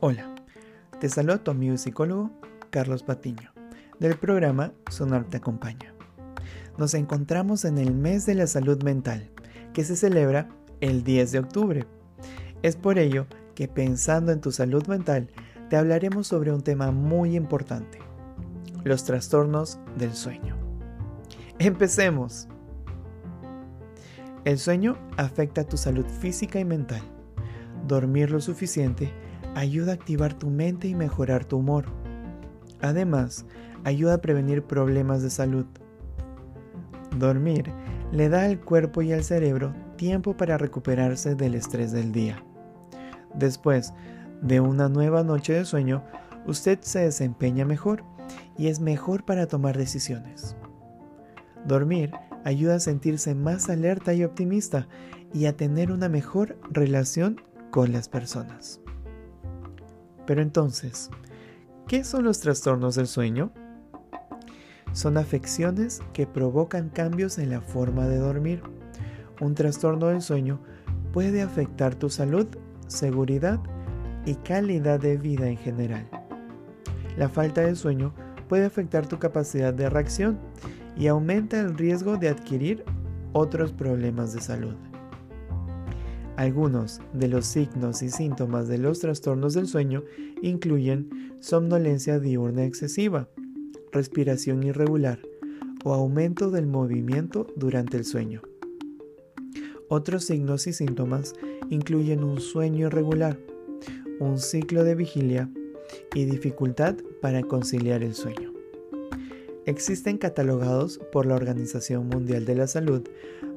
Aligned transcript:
Hola, 0.00 0.32
te 1.00 1.08
saludo 1.08 1.40
tu 1.40 1.50
amigo 1.50 1.76
psicólogo 1.76 2.30
Carlos 2.70 3.02
Patiño, 3.02 3.50
del 3.98 4.16
programa 4.16 4.72
Sonar 4.88 5.24
te 5.24 5.38
acompaña. 5.38 5.92
Nos 6.76 6.94
encontramos 6.94 7.64
en 7.64 7.78
el 7.78 7.92
mes 7.92 8.24
de 8.24 8.36
la 8.36 8.46
salud 8.46 8.80
mental, 8.84 9.28
que 9.72 9.82
se 9.82 9.96
celebra 9.96 10.50
el 10.80 11.02
10 11.02 11.32
de 11.32 11.38
octubre. 11.40 11.86
Es 12.62 12.76
por 12.76 12.96
ello 12.96 13.26
que 13.56 13.66
pensando 13.66 14.30
en 14.30 14.40
tu 14.40 14.52
salud 14.52 14.86
mental, 14.86 15.30
te 15.68 15.76
hablaremos 15.76 16.28
sobre 16.28 16.52
un 16.52 16.62
tema 16.62 16.92
muy 16.92 17.34
importante, 17.34 17.98
los 18.84 19.02
trastornos 19.02 19.80
del 19.96 20.14
sueño. 20.14 20.56
Empecemos. 21.58 22.46
El 24.44 24.60
sueño 24.60 24.96
afecta 25.16 25.64
tu 25.64 25.76
salud 25.76 26.06
física 26.06 26.60
y 26.60 26.64
mental. 26.64 27.02
Dormir 27.88 28.30
lo 28.30 28.40
suficiente 28.40 29.12
ayuda 29.54 29.92
a 29.92 29.94
activar 29.94 30.34
tu 30.34 30.48
mente 30.48 30.88
y 30.88 30.94
mejorar 30.94 31.44
tu 31.44 31.58
humor. 31.58 31.86
Además, 32.80 33.46
ayuda 33.84 34.14
a 34.14 34.20
prevenir 34.20 34.62
problemas 34.62 35.22
de 35.22 35.30
salud. 35.30 35.66
Dormir 37.16 37.72
le 38.12 38.28
da 38.28 38.44
al 38.44 38.60
cuerpo 38.60 39.02
y 39.02 39.12
al 39.12 39.24
cerebro 39.24 39.74
tiempo 39.96 40.36
para 40.36 40.58
recuperarse 40.58 41.34
del 41.34 41.54
estrés 41.54 41.92
del 41.92 42.12
día. 42.12 42.42
Después 43.34 43.92
de 44.40 44.60
una 44.60 44.88
nueva 44.88 45.24
noche 45.24 45.52
de 45.52 45.64
sueño, 45.64 46.04
usted 46.46 46.78
se 46.80 47.00
desempeña 47.00 47.64
mejor 47.64 48.04
y 48.56 48.68
es 48.68 48.80
mejor 48.80 49.24
para 49.24 49.46
tomar 49.46 49.76
decisiones. 49.76 50.56
Dormir 51.66 52.12
ayuda 52.44 52.76
a 52.76 52.80
sentirse 52.80 53.34
más 53.34 53.68
alerta 53.68 54.14
y 54.14 54.24
optimista 54.24 54.88
y 55.34 55.46
a 55.46 55.56
tener 55.56 55.92
una 55.92 56.08
mejor 56.08 56.58
relación 56.70 57.40
con 57.70 57.92
las 57.92 58.08
personas. 58.08 58.80
Pero 60.28 60.42
entonces, 60.42 61.08
¿qué 61.86 62.04
son 62.04 62.24
los 62.24 62.40
trastornos 62.40 62.96
del 62.96 63.06
sueño? 63.06 63.50
Son 64.92 65.16
afecciones 65.16 66.02
que 66.12 66.26
provocan 66.26 66.90
cambios 66.90 67.38
en 67.38 67.48
la 67.48 67.62
forma 67.62 68.06
de 68.06 68.18
dormir. 68.18 68.60
Un 69.40 69.54
trastorno 69.54 70.08
del 70.08 70.20
sueño 70.20 70.60
puede 71.14 71.40
afectar 71.40 71.94
tu 71.94 72.10
salud, 72.10 72.46
seguridad 72.88 73.58
y 74.26 74.34
calidad 74.34 75.00
de 75.00 75.16
vida 75.16 75.48
en 75.48 75.56
general. 75.56 76.06
La 77.16 77.30
falta 77.30 77.62
de 77.62 77.74
sueño 77.74 78.12
puede 78.50 78.66
afectar 78.66 79.06
tu 79.06 79.18
capacidad 79.18 79.72
de 79.72 79.88
reacción 79.88 80.38
y 80.94 81.06
aumenta 81.06 81.58
el 81.58 81.78
riesgo 81.78 82.18
de 82.18 82.28
adquirir 82.28 82.84
otros 83.32 83.72
problemas 83.72 84.34
de 84.34 84.42
salud. 84.42 84.76
Algunos 86.38 87.00
de 87.14 87.26
los 87.26 87.46
signos 87.46 88.00
y 88.00 88.10
síntomas 88.10 88.68
de 88.68 88.78
los 88.78 89.00
trastornos 89.00 89.54
del 89.54 89.66
sueño 89.66 90.04
incluyen 90.40 91.34
somnolencia 91.40 92.20
diurna 92.20 92.64
excesiva, 92.64 93.28
respiración 93.90 94.62
irregular 94.62 95.18
o 95.84 95.92
aumento 95.92 96.52
del 96.52 96.68
movimiento 96.68 97.48
durante 97.56 97.96
el 97.96 98.04
sueño. 98.04 98.40
Otros 99.88 100.26
signos 100.26 100.68
y 100.68 100.72
síntomas 100.72 101.34
incluyen 101.70 102.22
un 102.22 102.40
sueño 102.40 102.86
irregular, 102.86 103.36
un 104.20 104.38
ciclo 104.38 104.84
de 104.84 104.94
vigilia 104.94 105.50
y 106.14 106.24
dificultad 106.24 106.94
para 107.20 107.42
conciliar 107.42 108.04
el 108.04 108.14
sueño. 108.14 108.52
Existen 109.66 110.18
catalogados 110.18 111.00
por 111.10 111.26
la 111.26 111.34
Organización 111.34 112.06
Mundial 112.06 112.44
de 112.44 112.54
la 112.54 112.68
Salud 112.68 113.02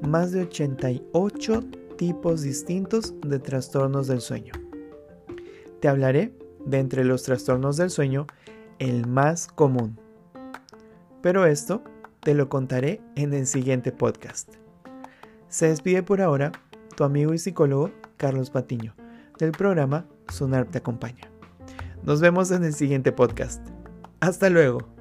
más 0.00 0.32
de 0.32 0.40
88 0.40 1.62
tipos 2.00 2.40
distintos 2.40 3.12
de 3.20 3.38
trastornos 3.38 4.06
del 4.06 4.22
sueño. 4.22 4.54
Te 5.82 5.88
hablaré 5.88 6.34
de 6.64 6.78
entre 6.78 7.04
los 7.04 7.24
trastornos 7.24 7.76
del 7.76 7.90
sueño 7.90 8.26
el 8.78 9.06
más 9.06 9.48
común. 9.48 10.00
Pero 11.20 11.44
esto 11.44 11.84
te 12.20 12.32
lo 12.32 12.48
contaré 12.48 13.02
en 13.16 13.34
el 13.34 13.46
siguiente 13.46 13.92
podcast. 13.92 14.54
Se 15.48 15.68
despide 15.68 16.02
por 16.02 16.22
ahora 16.22 16.52
tu 16.96 17.04
amigo 17.04 17.34
y 17.34 17.38
psicólogo 17.38 17.90
Carlos 18.16 18.48
Patiño 18.48 18.94
del 19.38 19.52
programa 19.52 20.06
Sonar 20.32 20.64
te 20.70 20.78
acompaña. 20.78 21.30
Nos 22.02 22.22
vemos 22.22 22.50
en 22.50 22.64
el 22.64 22.72
siguiente 22.72 23.12
podcast. 23.12 23.60
Hasta 24.20 24.48
luego. 24.48 24.99